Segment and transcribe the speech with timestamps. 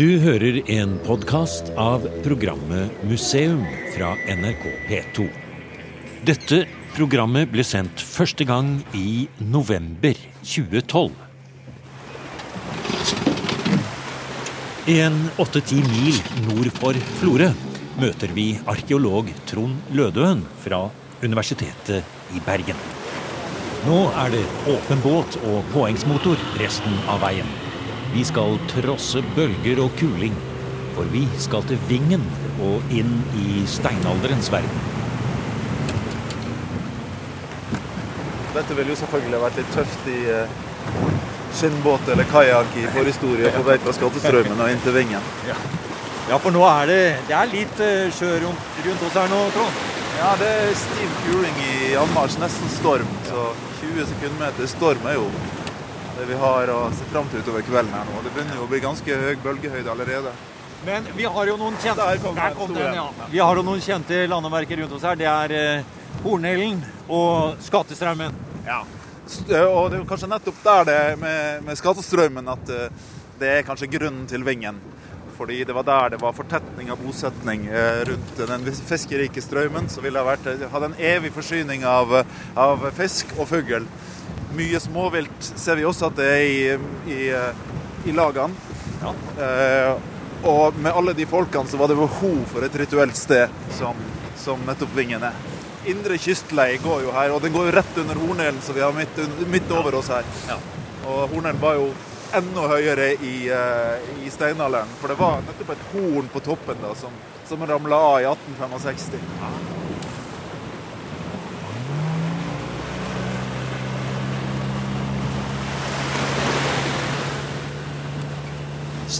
[0.00, 5.26] Du hører en podkast av programmet Museum fra NRK P2.
[6.24, 6.62] Dette
[6.94, 11.12] programmet ble sendt første gang i november 2012.
[14.96, 17.52] En åtte-ti mil nord for Florø
[18.00, 20.86] møter vi arkeolog Trond Lødøen fra
[21.20, 22.86] Universitetet i Bergen.
[23.84, 24.46] Nå er det
[24.78, 27.69] åpen båt og påhengsmotor resten av veien.
[28.10, 30.34] Vi skal trosse bølger og kuling,
[30.96, 32.24] for vi skal til Vingen
[32.66, 34.80] og inn i steinalderens verden.
[38.50, 40.56] Dette ville jo selvfølgelig vært litt tøft i eh,
[41.54, 45.30] skinnbåt eller kajakk i forhistorie på vei fra Skattestrømmen og inn til Vingen.
[45.46, 49.38] Ja, for nå er det, det er litt uh, sjø rundt, rundt oss her nå,
[49.54, 49.80] Trond.
[50.18, 53.14] Ja, det er stiv kuling i anmarsj, nesten storm.
[53.30, 53.46] Så
[53.80, 55.30] 20 sekundmeter storm er jo
[56.20, 58.22] det vi har å se fram til utover kvelden her nå.
[58.26, 60.32] Det begynner jo å bli ganske høy bølgehøyde allerede.
[60.84, 62.06] Men vi har jo noen kjente
[62.72, 63.08] den ja.
[63.32, 65.18] Vi har jo noen kjente landemerker rundt oss her.
[65.20, 68.36] Det er uh, Hornellen og Skattestraumen.
[68.66, 68.82] Ja.
[69.48, 72.88] Eh, Og det er kanskje nettopp der det med, med Skatestraumen at eh,
[73.40, 74.80] det er kanskje grunnen til Vingen.
[75.36, 79.88] Fordi det var der det var fortetning av bosetning eh, rundt den fiskerike strømmen.
[79.88, 82.22] Så ville det vært, hadde en evig forsyning av,
[82.56, 83.88] av fisk og fugl.
[84.56, 86.62] Mye småvilt ser vi også at det er i,
[87.12, 87.60] i, eh,
[88.10, 88.54] i lagene.
[89.00, 89.14] Ja.
[89.44, 90.08] Eh,
[90.50, 93.96] og med alle de folkene så var det behov for et rituelt sted som,
[94.40, 95.36] som nettopp Vingen er.
[95.88, 98.92] Indre kystlei går jo her, og den går jo rett under Hornelen, som vi har
[98.96, 100.26] midt, midt over oss her.
[100.48, 100.58] Ja.
[101.08, 101.90] Og Hornelen var jo
[102.36, 106.94] enda høyere i, uh, i steinalderen, for det var nettopp et horn på toppen da,
[106.98, 107.16] som,
[107.48, 109.69] som ramla av i 1865.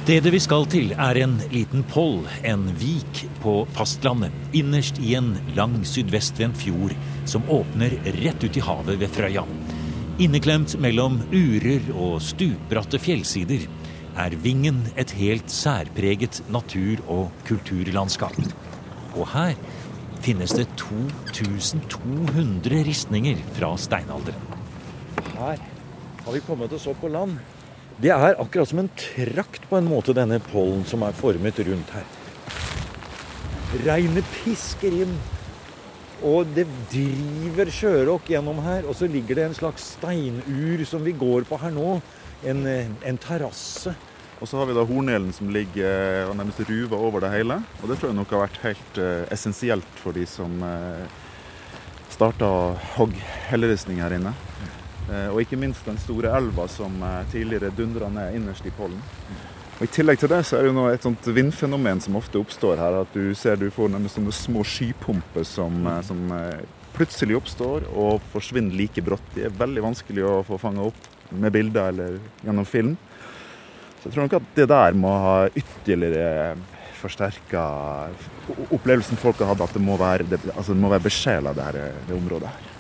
[0.00, 5.34] Stedet vi skal til er en liten poll, en vik på fastlandet, innerst i en
[5.52, 6.94] lang sydvestvendt fjord
[7.28, 9.44] som åpner rett ut i havet ved Frøya.
[10.24, 13.68] Inneklemt mellom urer og stupbratte fjellsider
[14.24, 18.40] er Vingen et helt særpreget natur- og kulturlandskap.
[19.12, 19.52] Og her
[20.24, 24.60] finnes det 2200 ristninger fra steinalderen.
[25.36, 25.60] Her
[26.24, 27.36] har vi kommet oss opp på land.
[28.00, 31.90] Det er akkurat som en trakt på en måte, denne pollen som er formet rundt
[31.92, 32.06] her.
[33.84, 35.12] Regnet pisker inn,
[36.24, 38.88] og det driver sjøråk gjennom her.
[38.88, 42.00] Og så ligger det en slags steinur som vi går på her nå.
[42.48, 43.92] En, eh, en terrasse.
[44.40, 47.60] Og så har vi da Hornelen som ligger og nærmest ruver over det hele.
[47.82, 51.04] Og det tror jeg nok har vært helt uh, essensielt for de som uh,
[52.08, 52.48] starta
[53.50, 54.32] helleristning her inne.
[55.10, 59.00] Eh, og ikke minst den store elva som eh, tidligere dundra ned innerst i pollen.
[59.80, 62.38] Og I tillegg til det så er det jo nå et sånt vindfenomen som ofte
[62.38, 62.98] oppstår her.
[63.00, 66.60] At du ser du får nemlig sånne små skypumper som, eh, som eh,
[66.94, 69.24] plutselig oppstår og forsvinner like brått.
[69.34, 72.96] De er veldig vanskelig å få fanga opp med bilder eller gjennom film.
[74.00, 76.58] Så jeg tror nok at det der må ha ytterligere
[77.00, 77.62] forsterka
[78.68, 81.70] opplevelsen folk har hatt, at det må være, det, altså det må være besjela, det,
[81.70, 82.79] her, det området her.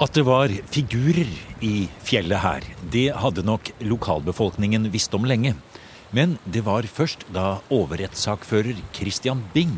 [0.00, 1.28] At det var figurer
[1.60, 1.74] i
[2.08, 5.52] fjellet her, det hadde nok lokalbefolkningen visst om lenge.
[6.16, 9.76] Men det var først da overrettssakfører Christian Bing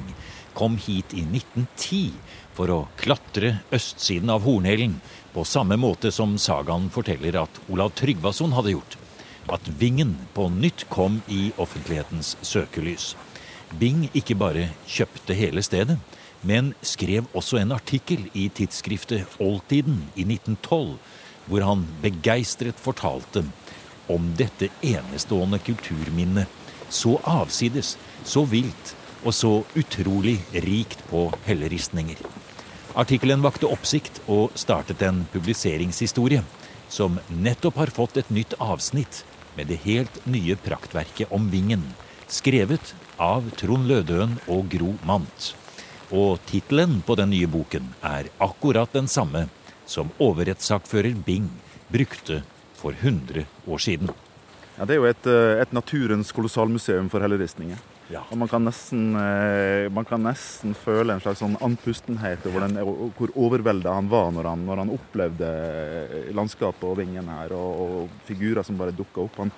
[0.54, 2.12] kom hit i 1910
[2.54, 5.00] for å klatre østsiden av Hornhælen,
[5.34, 8.94] på samme måte som sagaen forteller at Olav Tryggvason hadde gjort,
[9.50, 13.16] at Vingen på nytt kom i offentlighetens søkelys.
[13.74, 15.98] Bing ikke bare kjøpte hele stedet,
[16.42, 20.96] men skrev også en artikkel i tidsskriftet Oldtiden i 1912,
[21.46, 23.44] hvor han begeistret fortalte
[24.10, 26.50] om dette enestående kulturminnet,
[26.92, 32.18] så avsides, så vilt og så utrolig rikt på helleristninger.
[32.98, 36.42] Artikkelen vakte oppsikt og startet en publiseringshistorie,
[36.92, 39.22] som nettopp har fått et nytt avsnitt
[39.56, 41.86] med det helt nye praktverket om Vingen,
[42.28, 45.52] skrevet av Trond Lødøen og Gro Mant.
[46.12, 49.46] Og tittelen på den nye boken er akkurat den samme
[49.88, 51.46] som overrettssakfører Bing
[51.88, 52.42] brukte
[52.76, 54.12] for 100 år siden.
[54.76, 57.80] Ja, det er jo et, eh, et naturens kolossalmuseum for helleristninger.
[58.12, 58.20] Ja.
[58.30, 62.76] Og man kan, nesten, eh, man kan nesten føle en slags sånn andpustenhet over den,
[63.16, 67.80] hvor overvelda han var når han, når han opplevde eh, landskapet og vingen her, og,
[67.80, 69.40] og figurer som bare dukka opp.
[69.40, 69.52] Han,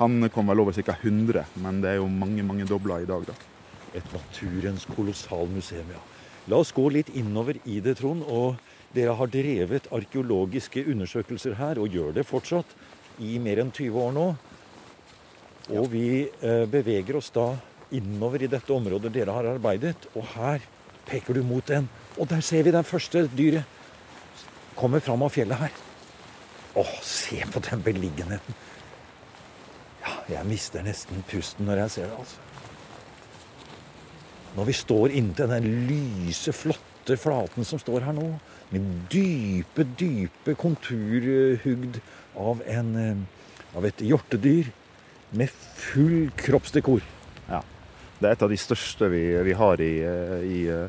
[0.00, 0.96] han kom vel over ca.
[0.96, 3.26] 100, men det er jo mange mange dobla i dag.
[3.30, 3.59] da.
[3.94, 6.02] Et naturens kolossalmuseum, ja.
[6.50, 8.24] La oss gå litt innover i det, Trond.
[8.26, 8.60] Og
[8.94, 12.76] dere har drevet arkeologiske undersøkelser her, og gjør det fortsatt,
[13.20, 14.28] i mer enn 20 år nå.
[15.76, 17.52] Og vi eh, beveger oss da
[17.94, 20.08] innover i dette området dere har arbeidet.
[20.14, 20.64] Og her
[21.06, 21.88] peker du mot en.
[22.16, 23.78] Og der ser vi den første dyret.
[24.78, 25.78] Kommer fram av fjellet her.
[26.78, 28.58] Å, se på den beliggenheten.
[30.00, 32.49] Ja, jeg mister nesten pusten når jeg ser det, altså.
[34.56, 38.26] Når vi står inntil den lyse, flotte flaten som står her nå,
[38.70, 42.00] med dype, dype konturhugd
[42.38, 44.70] av, en, eh, av et hjortedyr
[45.38, 47.02] med full kroppsdekor.
[47.48, 47.62] Ja.
[48.18, 50.88] Det er et av de største vi, vi har i, eh, i, eh,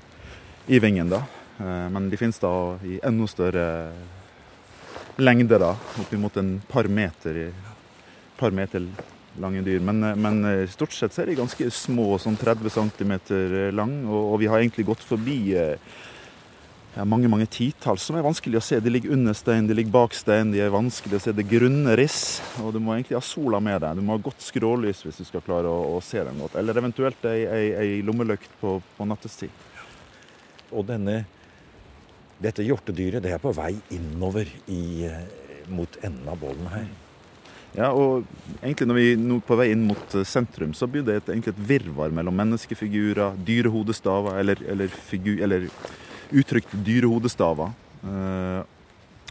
[0.67, 1.23] i Vingen, da.
[1.61, 3.65] Men de finnes da i enda større
[5.21, 5.75] lengde, da.
[6.01, 7.51] Oppimot en par meter,
[8.39, 8.87] par meter
[9.39, 9.79] lange dyr.
[9.79, 13.13] Men, men, stort sett så er de ganske små, sånn 30 cm
[13.77, 14.01] lang.
[14.09, 15.39] Og, og, vi har egentlig gått forbi
[16.91, 18.79] ja, mange mange titalls som er vanskelig å se.
[18.83, 21.33] De ligger under stein, de ligger bak stein, de er vanskelig å se.
[21.35, 22.41] Det er grunne riss.
[22.59, 23.99] Og du må egentlig ha sola med deg.
[23.99, 26.57] Du må ha godt skrålys hvis du skal klare å, å se dem godt.
[26.59, 29.53] Eller eventuelt ei, ei, ei lommelykt på, på nattestid.
[30.71, 31.21] Og denne,
[32.43, 35.07] dette hjortedyret det er på vei innover i,
[35.71, 36.91] mot enden av bollen her.
[37.77, 38.25] Ja, og
[38.59, 41.63] egentlig når vi er på vei inn mot sentrum, så blir det et, egentlig et
[41.69, 45.69] virvar mellom menneskefigurer, dyrehodestaver eller, eller, figur, eller
[46.35, 47.71] uttrykt dyrehodestaver
[48.11, 48.61] eh,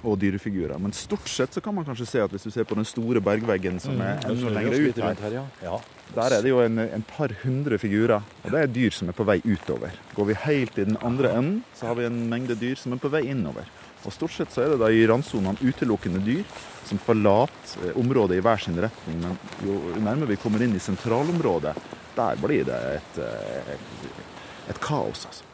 [0.00, 0.78] og dyrefigurer.
[0.80, 3.20] Men stort sett så kan man kanskje se at hvis du ser på den store
[3.24, 5.74] bergveggen som er mm, enda lenger ut her, ja.
[6.16, 8.24] der er det jo en, en, par hundre figurer.
[8.44, 10.00] Og det er dyr som er på vei utover.
[10.16, 13.04] Går vi helt i den andre enden, så har vi en mengde dyr som er
[13.04, 13.68] på vei innover.
[14.00, 16.44] Og Stort sett så er det da i randsonene utelukkende dyr
[16.88, 19.20] som forlater eh, området i hver sin retning.
[19.20, 19.36] Men
[19.66, 21.74] jo nærmere vi kommer inn i sentralområdet,
[22.16, 25.26] der blir det et, et, eh, et kaos.
[25.28, 25.46] altså.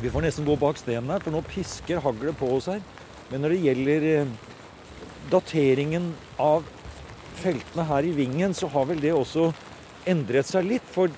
[0.00, 2.82] Vi får nesten gå bak stenen her, for nå pisker haglet på oss her.
[3.30, 4.32] Men når det gjelder eh,
[5.32, 6.66] dateringen av
[7.40, 9.50] feltene her i Vingen, så har vel det også
[10.10, 10.86] endret seg litt.
[10.94, 11.10] For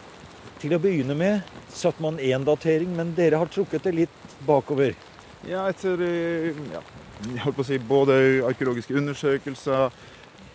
[0.60, 4.96] til å begynne med satte man én datering, men dere har trukket det litt bakover.
[5.44, 6.80] Ja, etter eh, ja,
[7.26, 8.16] jeg holdt på å si både
[8.48, 9.92] arkeologiske undersøkelser,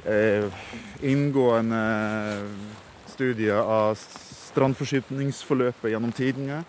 [0.10, 0.66] eh,
[1.06, 1.86] inngående
[3.12, 6.64] studier av strandforskypningsforløpet gjennom tidene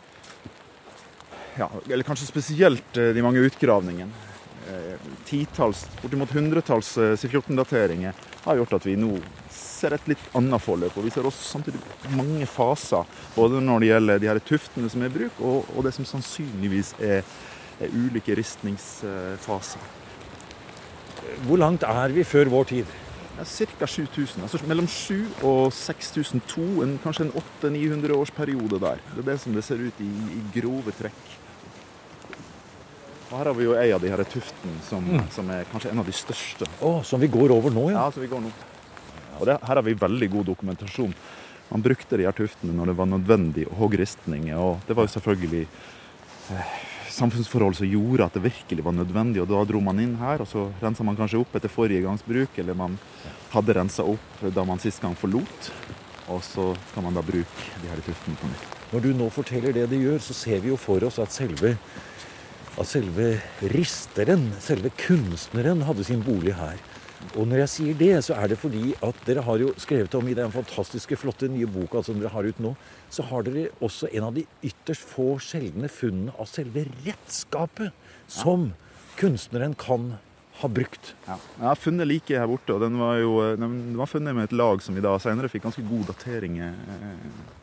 [1.59, 4.13] ja, eller kanskje spesielt eh, de mange utgravningene.
[4.71, 8.15] Eh, titalls, bortimot hundretalls eh, C14-dateringer
[8.45, 9.17] har gjort at vi nå
[9.53, 10.97] ser et litt annet forløp.
[10.97, 11.83] Og vi ser også samtidig
[12.17, 15.87] mange faser, både når det gjelder de her tuftene som er i bruk, og, og
[15.87, 17.27] det som sannsynligvis er
[17.81, 19.81] ulike ristningsfaser.
[21.47, 22.99] Hvor langt er vi før vår tid?
[23.39, 23.87] Ja, Ca.
[23.87, 24.43] 7000.
[24.43, 26.67] Altså mellom 7000 og 6002.
[26.85, 27.33] En, kanskje en
[27.63, 29.01] 800-900 års periode der.
[29.15, 31.23] Det er det som det ser ut i, i grove trekk.
[33.31, 35.31] Og her har vi jo ei av de her tuftene som, mm.
[35.33, 36.69] som, er kanskje en av de største.
[36.85, 38.03] Oh, som vi går over nå, ja?
[38.03, 38.51] Ja, som vi går nå.
[39.39, 41.15] Og det, her har vi veldig god dokumentasjon.
[41.71, 44.61] Man brukte de her tuftene når det var nødvendig å hogge ristninger.
[44.61, 45.63] Og det var jo selvfølgelig
[46.53, 46.75] eh,
[47.13, 49.43] samfunnsforhold som gjorde at det virkelig var nødvendig.
[49.43, 52.25] Og da dro man inn her, og så rensa man kanskje opp etter forrige gangs
[52.27, 52.99] bruk, eller man
[53.53, 55.73] hadde rensa opp da man sist gang forlot.
[56.33, 58.79] Og så kan man da bruke de her tuftene på nytt.
[58.93, 61.77] Når du nå forteller det de gjør, så ser vi jo for oss at selve
[62.81, 63.35] at selve
[63.73, 66.79] risteren, selve kunstneren, hadde sin bolig her.
[67.37, 70.27] Og når jeg sier det, så er det fordi at dere har jo skrevet om
[70.29, 72.75] i den fantastiske, flotte nye boka som dere har ut nå,
[73.13, 77.95] så har dere også en av de ytterst få sjeldne funnene av selve redskapet
[78.31, 78.73] som
[79.21, 80.15] kunstneren kan
[80.61, 81.15] ha brukt.
[81.27, 81.39] Ja.
[81.59, 84.57] Jeg har funnet like her borte, og den var jo den var funnet med et
[84.57, 87.09] lag som vi da senere fikk ganske god datering, eh,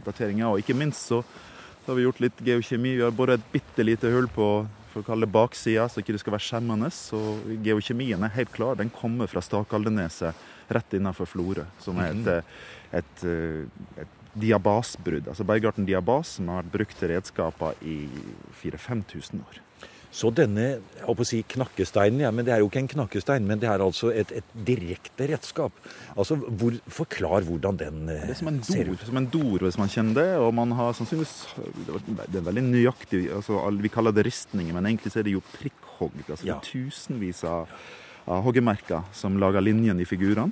[0.07, 0.55] datering av.
[0.55, 2.97] Og ikke minst så, så, har vi gjort litt geokjemi.
[2.97, 4.49] Vi har boret et bitte lite hull på
[4.89, 6.89] for å kalle det baksida, så ikke det skal være skjemmende.
[6.93, 7.19] Så
[7.65, 8.79] geokjemien er helt klar.
[8.79, 12.57] Den kommer fra Stakaldeneset rett innenfor Florø, som er et, mhm.
[12.99, 15.29] et, et, et diabasbrudd.
[15.29, 17.97] Altså bergarten diabas som har vært brukt til redskaper i
[18.61, 19.63] 4000-5000 år.
[20.09, 23.45] Så denne jeg håper å si knakkesteinen, ja, men det er jo ikke en knakkestein,
[23.45, 25.75] men det er altså et, et direkte redskap.
[26.15, 28.25] Altså, hvor, Forklar hvordan den ser ut.
[28.25, 30.27] Det er som en dor, som en dor, hvis man kjenner det.
[30.41, 31.35] Og man har sannsynligvis
[32.25, 35.45] Det er veldig nøyaktig altså, Vi kaller det ristninger, men egentlig så er det jo
[35.53, 36.17] prikkhogg.
[36.25, 36.57] Altså ja.
[36.65, 37.69] tusenvis av,
[38.25, 40.49] av hoggemerker som lager linjen i figurene.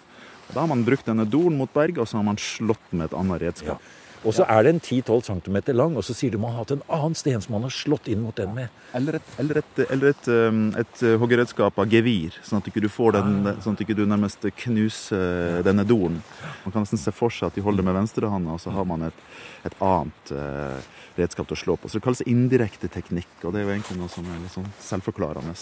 [0.54, 3.18] Da har man brukt denne doren mot berget, og så har man slått med et
[3.18, 3.82] annet redskap.
[3.82, 4.07] Ja.
[4.26, 6.84] Og så er den 10-12 cm lang, og så sier du man har hatt en
[6.90, 8.74] annen sten som man har slått inn mot den med.
[8.98, 12.90] Eller et, eller et, eller et, um, et uh, hoggeredskap av gevir, sånn at du
[12.92, 13.62] får den, ah.
[13.64, 16.20] sånn at ikke du nærmest knuser denne doren.
[16.66, 19.08] Man kan nesten se for seg at de holder med venstrehånda, og så har man
[19.10, 19.26] et,
[19.70, 21.90] et annet uh, redskap til å slå på.
[21.90, 24.70] Så det kalles indirekte teknikk, og det er jo egentlig noe som er litt sånn
[24.84, 25.56] selvforklarende.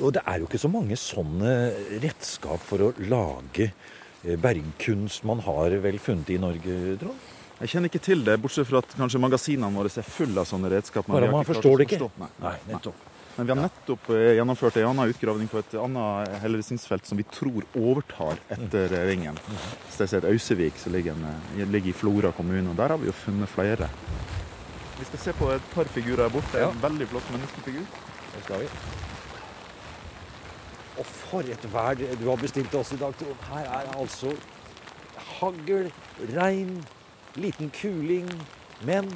[0.00, 1.56] Og det er jo ikke så mange sånne
[2.02, 7.29] redskap for å lage eh, bergkunst man har vel funnet i Norge, Trond?
[7.60, 10.70] Jeg kjenner ikke til det, bortsett fra at kanskje magasinene våre er fulle av sånne
[10.72, 11.08] redskap.
[11.08, 11.98] men Bare man forstår det ikke.
[12.00, 12.20] forstå.
[12.22, 12.30] Nei.
[12.40, 13.06] Nei, nettopp.
[13.36, 17.24] Men vi har nettopp eh, gjennomført en annen utgravning på et annet helleristningsfelt som vi
[17.30, 19.36] tror overtar etter eh, ringen.
[19.92, 21.28] Stedet Ausevik, som ligger, en,
[21.60, 22.64] eh, ligger i Flora kommune.
[22.72, 23.88] og Der har vi jo funnet flere.
[24.98, 26.60] Vi skal se på et par figurer her borte.
[26.64, 27.84] En veldig flott menneskefigur.
[28.34, 28.70] Det skal vi.
[31.00, 33.44] Og for et vær du har bestilt oss i dag, Trond.
[33.52, 34.32] Her er altså
[35.38, 35.88] hagl,
[36.34, 36.74] regn,
[37.34, 38.28] liten kuling.
[38.86, 39.10] Men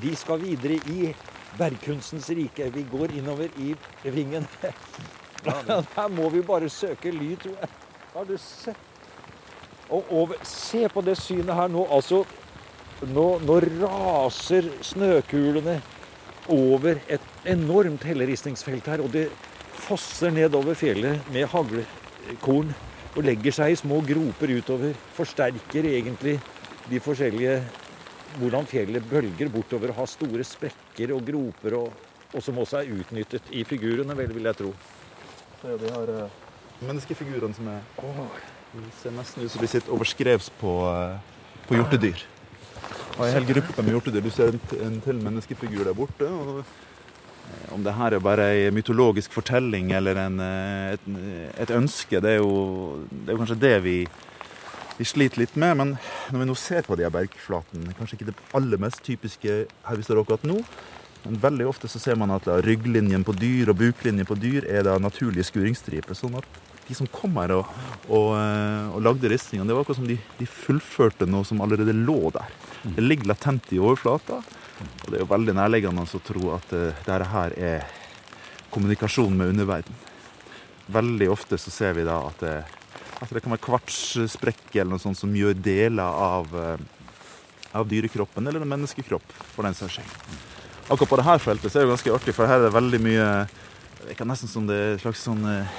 [0.00, 1.14] vi skal videre i
[1.58, 2.70] bergkunstens rike.
[2.74, 3.74] Vi går innover i
[4.04, 4.46] ringen.
[5.96, 7.70] Her må vi bare søke ly, tror jeg.
[8.14, 8.90] Har du sett?
[9.92, 11.82] Og over, se på det synet her nå.
[11.92, 12.22] Altså,
[13.04, 15.74] nå, nå raser snøkulene
[16.48, 19.26] over et enormt helleristningsfelt her, og det
[19.84, 22.72] fosser nedover fjellet med haglekorn
[23.14, 24.96] og legger seg i små groper utover.
[25.16, 26.38] Forsterker egentlig
[26.90, 27.58] de forskjellige
[28.38, 32.90] hvordan fjellet bølger bortover og har store sprekker og groper, og, og som også er
[32.96, 34.72] utnyttet i figurene, vel, vil jeg tro.
[35.64, 36.40] Ja, de har uh,
[36.84, 37.80] menneskefigurene som er
[38.74, 42.26] De ser nesten ut som de sitter overskrevs på, uh, på hjortedyr.
[43.14, 44.24] Og en hel gruppe med hjortedyr.
[44.24, 46.26] Du ser en, en til menneskefigur der borte.
[46.26, 51.06] Og eh, om det her er bare ei mytologisk fortelling eller en, eh, et,
[51.64, 53.96] et ønske, det er, jo, det er jo kanskje det vi,
[54.98, 55.76] vi sliter litt med.
[55.80, 55.94] Men
[56.32, 59.98] når vi nå ser på de her bergflatene, kanskje ikke det aller mest typiske her
[59.98, 60.60] vi står akkurat nå,
[61.24, 64.84] men veldig ofte så ser man at rygglinjen på dyr og buklinjen på dyr er
[64.84, 66.16] da naturlige skuringsstriper.
[66.18, 67.70] Sånn at de som kom her og,
[68.10, 71.96] og, eh, og lagde ristningene, det var akkurat som de, de fullførte noe som allerede
[71.96, 72.52] lå der.
[72.84, 76.90] Det ligger latent i overflata, og det er jo veldig nærliggende å tro at uh,
[77.06, 77.86] dette her er
[78.74, 79.96] kommunikasjon med underverden.
[80.92, 82.56] Veldig ofte så ser vi da at det,
[83.24, 87.08] at det kan være kvartssprekker eller noe sånt som gjør deler av, eh,
[87.74, 90.14] av dyrekroppen, eller en menneskekropp, for den saks skyld.
[90.84, 93.28] Akkurat på dette feltet så er det ganske artig, for her er det veldig mye
[94.04, 95.76] Det kan nesten som det er et slags sånn eh,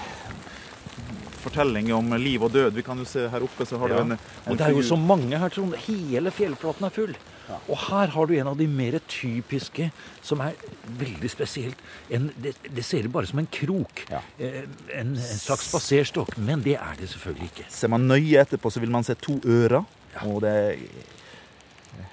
[1.45, 2.73] fortelling om liv og død.
[2.75, 4.01] Vi kan jo se her oppe, så har Ja.
[4.01, 5.75] du en, en det er jo så mange her, Trond.
[5.87, 7.15] Hele fjellflaten er full.
[7.69, 9.91] Og her har du en av de mer typiske,
[10.25, 10.55] som er
[10.97, 11.77] veldig spesielt.
[12.09, 14.01] En, det, det ser ut bare som en krok.
[14.09, 14.23] Ja.
[14.41, 14.63] Eh,
[14.95, 16.37] En, en slags spaserstokk.
[16.41, 17.67] Men det er det selvfølgelig ikke.
[17.69, 19.85] Ser man nøye etterpå, så vil man se to ører.
[20.25, 20.75] Og det er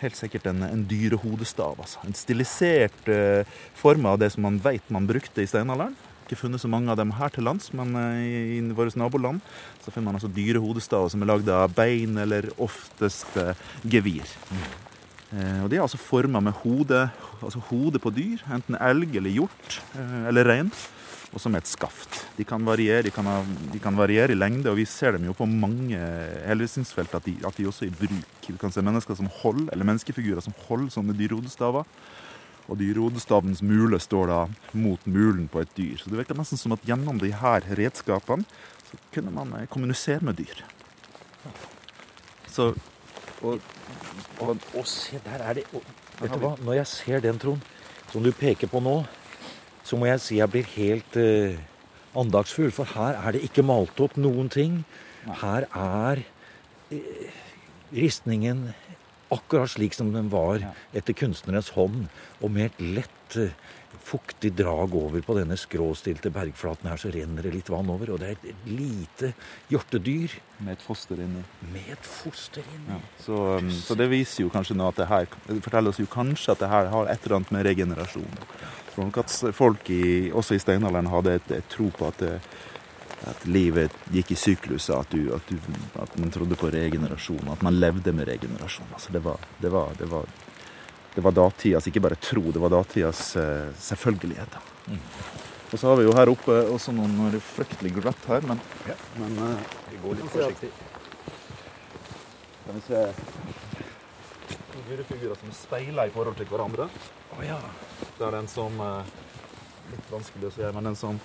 [0.02, 1.80] helt sikkert en, en dyrehodestav.
[1.80, 1.98] Altså.
[2.06, 3.42] En stilisert uh,
[3.78, 5.96] form av det som man vet man brukte i steinalderen.
[6.32, 9.42] Ikke funnet så mange av dem her til lands, men eh, i, i våre naboland
[9.84, 13.52] så finner man altså dyrehodestaver som er lagd av bein eller oftest eh,
[13.84, 14.24] gevir.
[15.36, 17.02] Eh, og De er altså forma med hode,
[17.42, 19.78] altså hode på dyr, enten elg eller hjort
[20.30, 20.72] eller rein,
[21.32, 22.22] og som et skaft.
[22.38, 23.38] De kan, variere, de, kan ha,
[23.72, 26.00] de kan variere i lengde, og vi ser dem jo på mange
[26.48, 28.48] helvisningsfelt at, de- at de også er i bruk.
[28.48, 31.84] Du kan se mennesker som holder, eller menneskefigurer som holder sånne dyrehodestaver.
[32.72, 34.38] Og dyrehodestavens mule står da
[34.72, 35.98] mot mulen på et dyr.
[36.00, 38.46] Så det virker nesten som at gjennom de her redskapene
[38.86, 40.62] så kunne man eh, kommunisere med dyr.
[42.48, 42.72] Så
[43.42, 43.60] og,
[44.40, 45.82] Og, og se, der er det og,
[46.20, 47.62] Vet du hva, når jeg ser den, Trond,
[48.12, 49.00] som du peker på nå,
[49.82, 51.58] så må jeg si jeg blir helt eh,
[52.18, 52.70] andagsfull.
[52.74, 54.82] For her er det ikke malt opp noen ting.
[55.42, 56.22] Her er
[56.94, 57.32] eh,
[57.96, 58.68] ristningen
[59.32, 62.08] akkurat slik som den var etter kunstnerens hånd,
[62.40, 63.54] og med et lett eh,
[64.02, 68.14] fuktig drag over på denne skråstilte bergflaten her, så renner det litt vann over.
[68.14, 69.32] Og det er et lite
[69.70, 71.44] hjortedyr med et foster inni.
[71.72, 72.98] med et foster inni.
[73.22, 76.08] Så, um, så det viser jo kanskje nå at det her Det forteller oss jo
[76.10, 78.38] kanskje at det her har et eller annet med regenerasjon.
[78.42, 82.18] Jeg tror nok at folk i, også i steinalderen hadde et, et tro på at,
[82.20, 82.34] det,
[83.30, 85.58] at livet gikk i sykluser, at, du, at, du,
[86.02, 88.88] at man trodde på regenerasjon, at man levde med regenerasjon.
[88.92, 90.26] Altså det var, det var, det var,
[91.14, 94.58] det var datidas ikke bare tro, det var datidas uh, selvfølgelighet.
[94.88, 95.02] Mm.
[95.72, 98.60] Og så har vi jo her oppe også noen, noen fryktelig glatt her, men,
[99.20, 100.72] men uh, Vi går litt forsiktig.
[102.66, 103.06] kan vi se
[104.82, 106.88] noen dyrefigurer som speiler i forhold til hverandre.
[107.36, 107.58] Oh, ja.
[108.18, 109.02] Det er den som uh,
[109.92, 111.18] Litt vanskelig å se, men den som,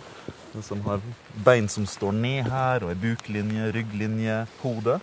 [0.63, 1.01] som har
[1.45, 4.99] bein som står ned her, og er buklinje, rygglinje, hode.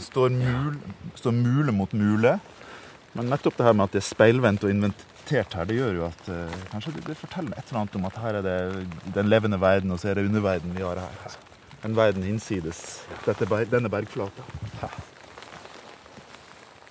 [0.00, 0.76] Står, mul,
[1.16, 2.36] står mule mot mule.
[3.16, 6.04] Men nettopp det her med at det er speilvendt og inventert her, det gjør jo
[6.06, 9.30] at uh, kanskje det, det forteller et eller annet om at her er det den
[9.32, 11.38] levende verden, og så er det underverden vi har her.
[11.82, 14.44] En verden innsides dette, denne bergflata.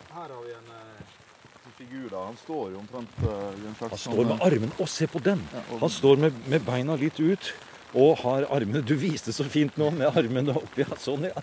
[0.09, 1.03] Her har vi en, eh,
[1.65, 2.09] en figur.
[2.09, 2.25] da.
[2.25, 3.29] Han står jo omtrent uh,
[3.63, 5.41] i en slags Han står med armen Å, se på den!
[5.71, 7.53] Og- Han står med, med beina litt ut
[7.98, 10.84] Og har armene Du viste så fint nå med armene oppi.
[10.86, 11.41] Ja, sånn, ja.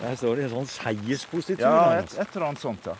[0.00, 1.62] Der står det en sånn seierspositur.
[1.62, 2.96] Ja, et, et eller annet sånt, ja.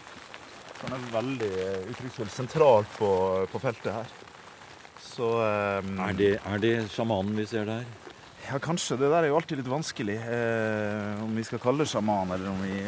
[0.83, 3.09] Han er veldig eh, uttrykksfull sentralt på,
[3.53, 4.13] på feltet her.
[5.03, 7.83] Så um, er, det, er det sjamanen vi ser der?
[8.49, 8.97] Ja, kanskje.
[8.99, 10.17] Det der er jo alltid litt vanskelig.
[10.23, 12.79] Eh, om vi skal kalle det sjaman, eller om vi,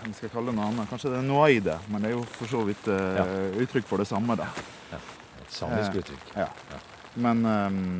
[0.00, 0.88] om vi skal kalle det noe annet.
[0.90, 3.26] Kanskje det er noaide, men det er jo for så vidt eh, Ja.
[3.66, 4.48] uttrykk for det samme, da.
[4.94, 5.02] Ja.
[5.44, 6.32] Et samisk Eh, uttrykk.
[6.38, 6.48] Ja.
[7.26, 7.94] Men, ehm,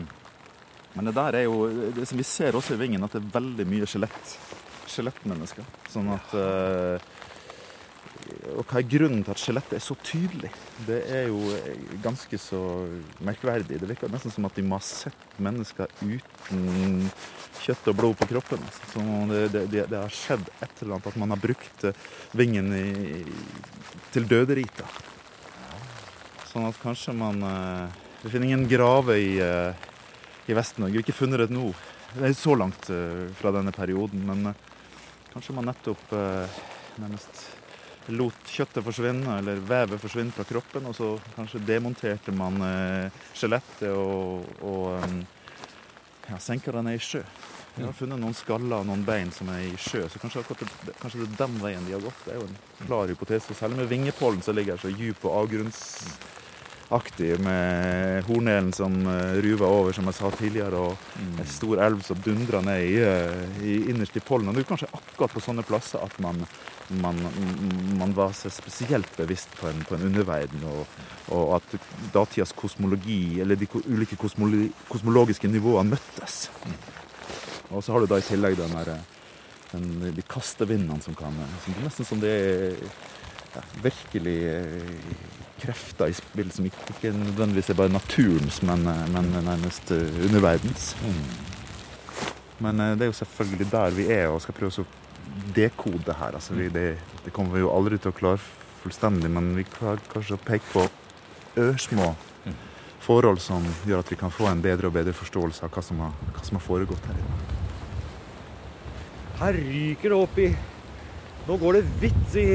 [0.94, 3.32] men det der er jo det som Vi ser også i Vingen at det er
[3.38, 4.36] veldig mye skjelett.
[4.90, 5.66] Skjelettmennesker.
[5.92, 7.04] Sånn at eh,
[8.56, 10.50] Og hva er grunnen til at skjelettet er så tydelig?
[10.86, 11.38] Det er jo
[12.02, 12.62] ganske så
[13.26, 13.78] merkverdig.
[13.78, 17.06] Det virker nesten som at de må ha sett mennesker uten
[17.60, 18.66] kjøtt og blod på kroppen.
[18.66, 18.90] Altså.
[18.96, 22.02] Som om det, det, det, har skjedd et eller annet, at man har brukt eh,
[22.34, 23.22] vingen i,
[24.10, 24.88] til døderita.
[26.50, 27.44] Sånn at kanskje man
[28.20, 29.89] Det finner ingen grave i, eh,
[30.48, 31.02] i Vest-Norge.
[31.02, 31.70] Ikke funnet det nå.
[32.14, 34.68] Det er så langt eh, fra denne perioden, men eh,
[35.32, 36.60] kanskje man nettopp eh,
[36.98, 37.46] nærmest
[38.10, 42.58] lot kjøttet forsvinne, eller vevet forsvinne fra kroppen, og så kanskje demonterte man
[43.36, 45.20] skjelettet og, og eh,
[46.30, 47.22] ja, senka det ned i sjø.
[47.76, 50.96] Vi har funnet noen skaller og noen bein som er i sjø, så kanskje, det,
[50.98, 52.24] kanskje det er den veien de har gått.
[52.26, 53.54] Det er jo en klar hypotese.
[53.54, 55.36] Særlig med vingepollen som ligger så dyp og
[56.90, 60.96] avgrunnsaktig, med hornelen som eh, ruver over, som jeg sa tidligere, og
[61.38, 64.48] en stor elv som dundrer ned i, eh, i innerst i pollen.
[64.48, 66.42] Og det er kanskje akkurat på sånne plasser at man,
[67.00, 67.16] man,
[67.98, 70.86] man var seg spesielt bevisst på en, på en underverden, og,
[71.30, 71.78] og at
[72.12, 76.48] datidas kosmologi, eller de ulike kosmolo kosmologiske nivåene møttes.
[77.70, 78.96] Og så har du da i tillegg den der,
[79.70, 82.80] den, de kastevindene som kan som, Nesten som det er
[83.54, 89.04] ja, virkelig eh, krefter i spill som ikke, ikke nødvendigvis er bare naturens, men, eh,
[89.14, 90.94] men nærmest eh, underverdens.
[92.58, 94.88] Men eh, det er jo selvfølgelig der vi er og skal prøve å
[95.56, 96.34] dekode her.
[96.38, 96.88] Altså, vi, det,
[97.24, 98.42] det kommer vi jo aldri til å klare
[98.82, 100.88] fullstendig, men vi klarer kanskje å peke på
[101.60, 102.14] ørsmå
[103.00, 106.02] forhold som gjør at vi kan få en bedre og bedre forståelse av hva som
[106.04, 107.38] har, hva som har foregått her inne.
[109.40, 110.50] Her ryker det opp i
[111.46, 112.48] Nå går det hvitt i,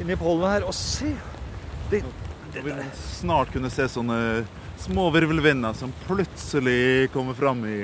[0.00, 0.64] inni pollen her.
[0.64, 1.10] Og se!
[1.92, 2.02] Det,
[2.54, 4.16] Vi vil snart kunne se sånne
[4.80, 7.82] små virvelvinder som plutselig kommer fram i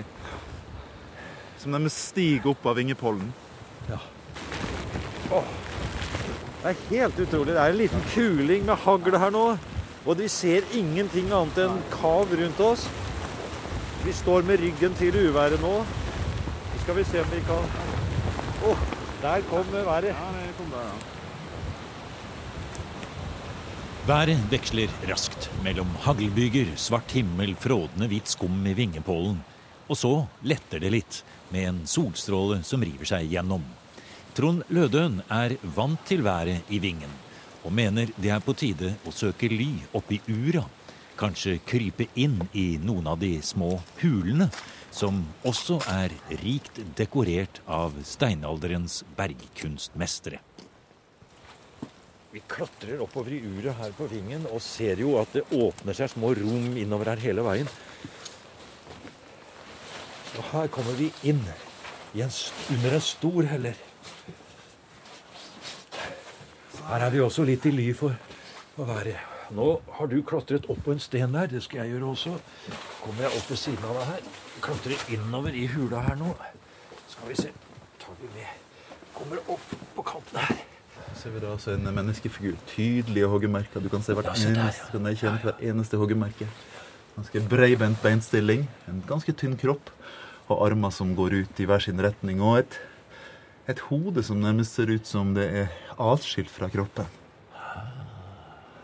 [1.58, 3.32] Som de stiger opp av vingepollen.
[6.62, 7.52] det er helt utrolig.
[7.52, 9.44] Det er en liten kuling med hagl her nå.
[10.06, 12.86] Og vi ser ingenting annet enn kav rundt oss.
[14.06, 15.74] Vi står med ryggen til uværet nå.
[16.72, 17.70] Så skal vi se om vi kan
[18.68, 18.74] Å,
[19.20, 20.12] der kom været.
[20.14, 21.17] Ja, det kom der, ja.
[24.08, 29.42] Været veksler raskt mellom haglbyger, svart himmel, frådende hvitt skum i vingepollen.
[29.84, 30.12] Og så
[30.48, 31.18] letter det litt,
[31.52, 33.66] med en solstråle som river seg gjennom.
[34.32, 37.12] Trond Lødøen er vant til været i vingen,
[37.68, 40.64] og mener det er på tide å søke ly oppi ura.
[41.20, 44.48] Kanskje krype inn i noen av de små hulene,
[44.88, 50.40] som også er rikt dekorert av steinalderens bergkunstmestere.
[52.28, 56.10] Vi klatrer oppover i uret her på vingen og ser jo at det åpner seg
[56.12, 57.70] små rom innover her hele veien.
[60.36, 62.36] Og her kommer vi inn en,
[62.74, 63.80] under en stor heller.
[66.88, 68.12] Her er vi også litt i ly for
[68.76, 69.16] å være.
[69.56, 71.48] Nå har du klatret opp på en sten der.
[71.48, 72.36] Det skal jeg gjøre også.
[73.00, 74.32] Kommer jeg opp ved siden av deg her.
[74.68, 76.34] Klatrer innover i hula her nå.
[77.08, 77.54] Skal vi se.
[78.04, 78.66] Tar vi med.
[79.16, 80.77] Kommer opp på kanten her.
[81.18, 82.56] Ser vi da altså en menneskefigur.
[82.70, 83.82] Tydelige hoggemerker.
[83.82, 84.52] Du kan se hvert der, ja.
[84.54, 86.48] eneste, kan kjenne hvert eneste hoggemerke.
[87.16, 89.90] Ganske breibent beinstilling, en ganske tynn kropp
[90.48, 92.40] og armer som går ut i hver sin retning.
[92.44, 92.78] Og et,
[93.68, 97.08] et hode som nærmest ser ut som det er atskilt fra kroppen.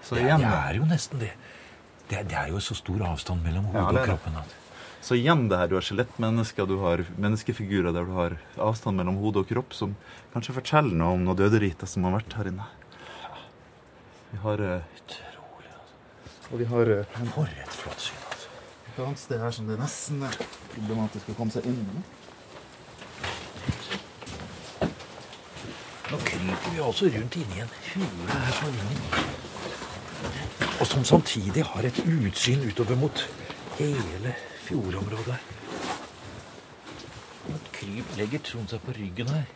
[0.05, 1.31] Så Det, er, det er jo nesten det.
[2.11, 2.27] det.
[2.29, 4.37] Det er jo så stor avstand mellom hodet Ja, og kroppen.
[4.43, 4.59] At.
[5.05, 9.19] Så igjen det her, du har skjelettmennesker, du har menneskefigurer der du har avstand mellom
[9.21, 9.93] hode og kropp, som
[10.33, 12.65] kanskje forteller noe om noe døderiter som har vært her inne.
[14.31, 15.73] Vi har eh, Utrolig.
[15.77, 16.49] Altså.
[16.49, 18.23] Og vi har eh, en For et flott syn.
[18.31, 18.49] Altså.
[18.89, 20.39] Et annet sted her som det nesten er
[20.73, 22.05] problematisk å komme seg inn i.
[26.15, 29.05] Nå kryper vi altså rundt inni en hule her på vingen.
[30.81, 33.25] Og som samtidig har et utsyn utover mot
[33.77, 34.33] hele
[34.65, 35.39] fjordområdet.
[37.55, 39.47] Et kryp, legger Trond seg på ryggen her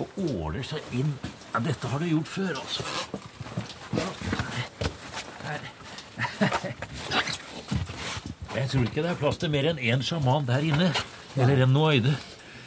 [0.00, 1.12] og åler seg inn.
[1.52, 2.82] Ja, dette har du gjort før, altså.
[8.54, 10.90] Jeg tror ikke det er plass til mer enn én sjaman der inne.
[11.38, 12.14] Eller en noaide.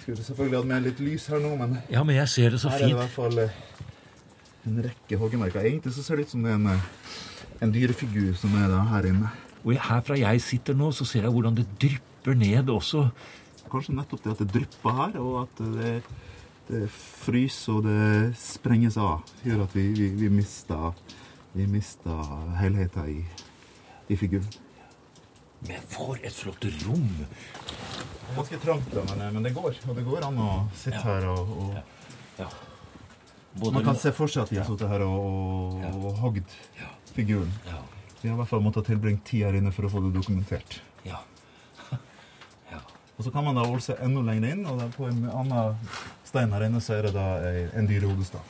[0.04, 2.72] Skulle selvfølgelig hatt med litt lys her nå, men Ja, men jeg ser det så
[2.72, 3.56] her er det i hvert fall eh,
[4.68, 5.64] en rekke hoggemerker.
[5.64, 7.18] Egentlig så ser det ut som det er en, eh,
[7.64, 9.32] en dyrefigur som er her inne.
[9.64, 13.06] Og herfra jeg sitter nå, så ser jeg hvordan det drypper ned også.
[13.72, 15.94] Kanskje nettopp det at det drypper her, og at det,
[16.68, 20.92] det fryser og det sprenges av, gjør at vi, vi, vi mister,
[21.56, 23.24] vi mister helheten i,
[24.12, 24.52] i figuren.
[25.64, 27.08] Men for et flott rom!
[28.36, 29.80] Ganske trangt, men, men det går.
[29.88, 31.82] Og det går an å sitte her og, og
[32.40, 32.48] Ja.
[33.54, 36.56] Både Man kan se for seg at de har sittet her og, og, og hogd
[37.14, 37.52] figuren.
[37.70, 37.84] Ja.
[38.24, 40.78] De har i hvert fall måttet tilbringe tid her inne for å få det dokumentert.
[41.04, 41.18] Ja.
[42.72, 42.80] ja.
[43.18, 45.76] Og så kan man da olse enda lenger inn, og på en annen
[46.24, 47.28] stein her inne så er det da
[47.76, 48.48] en dyrehodestav.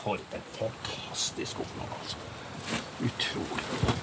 [0.00, 2.18] For et fantastisk oppnåelse.
[3.06, 3.93] Utrolig.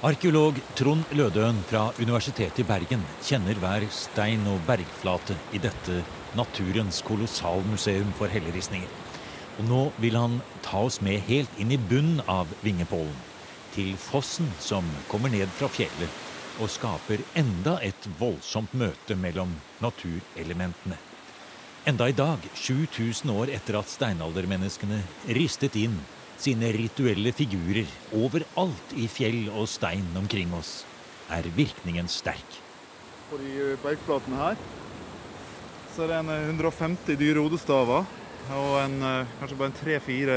[0.00, 5.98] Arkeolog Trond Lødøen fra Universitetet i Bergen kjenner hver stein og bergflate i dette
[6.32, 8.88] naturens kolossalmuseum for helleristninger.
[9.60, 13.18] Og nå vil han ta oss med helt inn i bunnen av Vingepollen.
[13.76, 16.08] Til fossen som kommer ned fra fjellet
[16.56, 19.52] og skaper enda et voldsomt møte mellom
[19.84, 20.96] naturelementene.
[21.92, 25.02] Enda i dag, 7000 år etter at steinaldermenneskene
[25.36, 26.00] ristet inn
[26.40, 30.84] sine rituelle figurer overalt i fjell og stein omkring oss,
[31.30, 32.58] er virkningen sterk.
[33.30, 34.56] På de bergflatene her
[35.94, 38.06] så er det en eh, 150 dyrehodestaver
[38.56, 40.36] og en, eh, kanskje bare tre-fire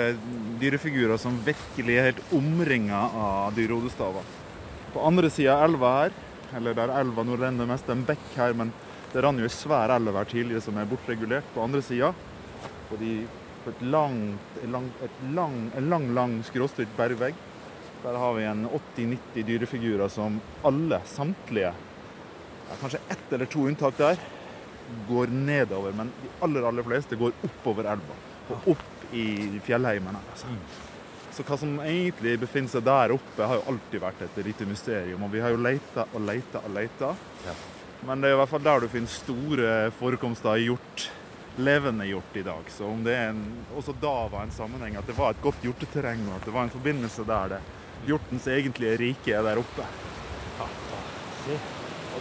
[0.62, 4.26] dyrefigurer som virkelig er helt omringa av dyrehodestaver.
[4.94, 6.18] På andre sida av elva her,
[6.58, 8.74] eller der elva nå renner mest, en bekk her, men
[9.14, 11.48] det rant jo ei svær elv her tidligere som er bortregulert.
[11.56, 12.12] På andre sida,
[12.90, 13.26] på, de-
[13.64, 14.70] på et langt, et
[15.34, 17.36] lang, en lang, lang skråstilt bergvegg,
[18.04, 21.74] der har vi en 80-90 dyrefigurer som alle, samtlige,
[22.70, 24.20] ja, kanskje ett eller to unntak der,
[25.08, 25.92] går nedover.
[25.96, 28.18] Men de aller, aller fleste går oppover elva
[28.52, 30.18] og opp i fjellheimen.
[30.20, 30.52] Altså.
[31.34, 35.24] Så hva som egentlig befinner seg der oppe, har jo alltid vært et lite mysterium.
[35.26, 37.14] Og vi har jo leita og leita og leita.
[38.04, 41.08] Men det er i hvert fall der du finner store forekomster av hjort.
[41.58, 42.70] Levende hjort i dag.
[42.74, 43.44] Så om det er en,
[43.78, 46.66] også da var en sammenheng at det var et godt hjorteterreng, og at det var
[46.66, 47.62] en forbindelse der det
[48.08, 49.86] hjortens egentlige rike er der oppe.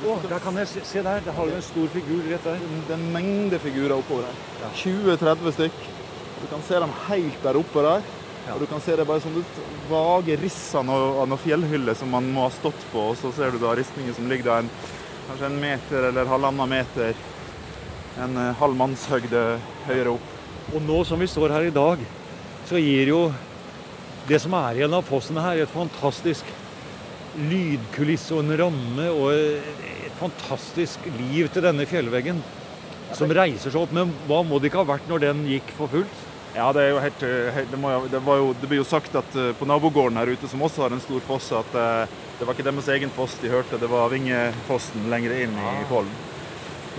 [0.03, 1.23] Å, der kan jeg se, se der.
[1.25, 2.63] Der har du en stor figur rett der.
[2.89, 4.73] Det er en mengde figurer oppover her.
[4.81, 5.85] 20-30 stykk.
[6.43, 8.09] Du kan se dem helt der oppe der.
[8.51, 9.43] Og du kan se det bare som du
[9.87, 13.13] vage riss av noe, noe fjellhylle som man må ha stått på.
[13.13, 14.73] Og så ser du da ristninger som ligger der en,
[15.29, 17.15] kanskje en meter eller halvannen meter.
[18.21, 19.45] En eh, halv mannshøyde
[19.87, 20.33] høyere opp.
[20.73, 22.03] Og nå som vi står her i dag,
[22.69, 23.23] så gir jo
[24.29, 26.49] det som er igjen av fossen her, et fantastisk
[27.49, 32.43] lydkulisse og en ramme og et fantastisk liv til denne fjellveggen.
[33.17, 33.95] Som reiser seg opp.
[33.97, 36.21] Men hva må det ikke ha vært når den gikk for fullt?
[36.53, 39.15] Ja, det er jo helt, eh, det, må, det, var jo, det blir jo sagt
[39.17, 42.45] at eh, på nabogården her ute, som også har en stor foss, at eh, det
[42.45, 46.13] var ikke deres egen foss de hørte, det var Vingefossen lenger inn i Pollen.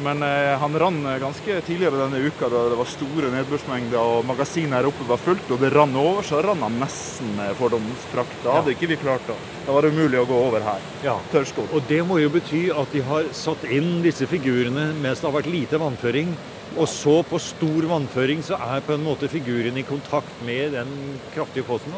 [0.02, 4.80] Men eh, han rann ganske tidligere denne uka da det var store nedbørsmengder og magasinet
[4.80, 8.40] her oppe var fullt, og det rann over, så rann han nesten med fordomsprakt.
[8.42, 9.38] Da hadde ikke vi klart det.
[9.68, 10.90] Da var det umulig å gå over her.
[11.06, 11.20] Ja.
[11.32, 11.70] Tørrskodd.
[11.78, 15.38] Og det må jo bety at de har satt inn disse figurene mens det har
[15.38, 16.34] vært lite vannføring.
[16.74, 20.94] Og så på stor vannføring så er på en måte figuren i kontakt med den
[21.36, 21.94] kraftige fossen.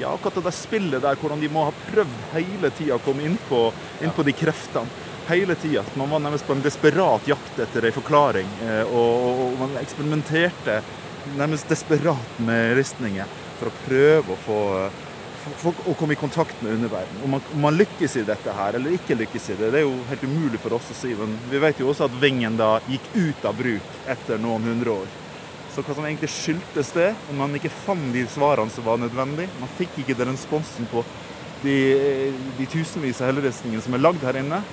[0.00, 3.24] Ja, akkurat det der spillet der, hvordan de må ha prøvd hele tida å komme
[3.26, 3.66] inn på,
[4.00, 5.08] inn på de kreftene.
[5.30, 5.84] Hele tida.
[5.94, 8.48] Man var nærmest på en desperat jakt etter en forklaring.
[8.66, 10.80] eh, Og, og, man eksperimenterte
[11.38, 14.58] nærmest desperat med ristninger for å prøve å få
[15.60, 17.22] for å komme i kontakt med underverdenen.
[17.24, 19.94] Om om man lykkes i dette her, eller ikke lykkes i det, det er jo
[20.10, 21.14] helt umulig for oss å si.
[21.14, 24.98] Men vi vet jo også at Vingen da gikk ut av bruk etter noen hundre
[24.98, 25.08] år.
[25.70, 29.46] Så hva som egentlig skyldtes det, om man ikke fant de svarene som var nødvendig
[29.60, 31.04] Man fikk ikke den responsen på
[31.62, 31.78] de,
[32.58, 34.64] de tusenvis av helleristningene som er lagd her inne.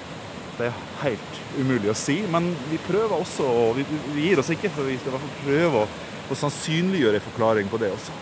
[0.57, 4.49] Det er helt umulig å si, men vi prøver også, og vi, vi gir oss
[4.53, 5.89] ikke, for vi skal i hvert fall prøve å,
[6.33, 8.15] å sannsynliggjøre en forklaring på det også.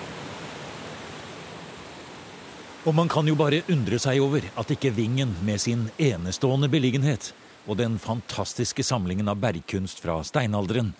[2.85, 7.31] Og man kan jo bare undre seg over at ikke Vingen med sin enestående beliggenhet
[7.65, 10.91] og den fantastiske samlingen av bergkunst fra steinalderen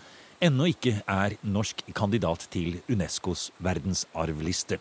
[0.43, 4.79] ennå ikke er norsk kandidat til Unescos verdensarvliste.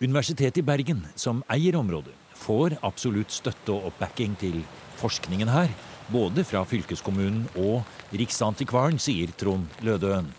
[0.00, 4.62] Universitetet i Bergen, som eier området, får absolutt støtte og oppbacking til
[5.00, 5.72] forskningen her,
[6.10, 7.82] både fra fylkeskommunen og
[8.12, 10.30] Riksantikvaren, sier Trond Lødøen.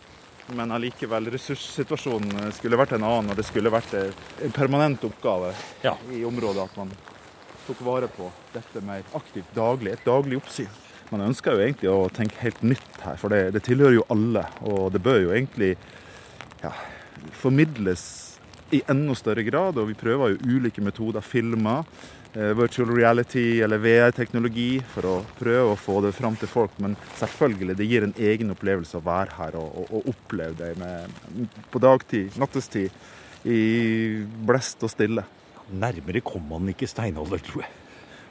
[0.52, 5.94] men allikevel ressurssituasjonen skulle vært en annen, og det skulle vært en permanent oppgave Ja.
[6.12, 6.92] i området at man
[7.68, 10.68] tok vare på dette mer aktivt daglig, et daglig oppsyn.
[11.12, 14.44] Man ønsker jo egentlig å tenke helt nytt her, for det, det tilhører jo alle.
[14.64, 15.78] Og det bør jo egentlig
[16.64, 16.72] ja,
[17.32, 18.04] formidles
[18.72, 19.80] i enda større grad.
[19.82, 21.84] Og vi prøver jo ulike metoder, filmer,
[22.34, 26.78] eh, virtual reality eller VR-teknologi, for å prøve å få det fram til folk.
[26.84, 30.72] Men selvfølgelig, det gir en egen opplevelse å være her og, og, og oppleve det
[30.80, 32.92] med, på dagtid, nattestid,
[33.46, 35.26] i blest og stille.
[35.72, 37.78] Nærmere kommer man ikke steinalder, tror jeg.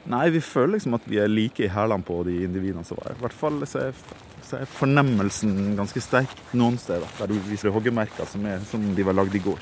[0.09, 3.11] Nei, vi føler liksom at vi er like i hælene på de individene som var
[3.11, 3.19] her.
[3.19, 3.99] I hvert fall så er,
[4.47, 9.05] så er fornemmelsen ganske sterk noen steder, der du viser hoggemerker som, er, som de
[9.05, 9.61] var lagd i går.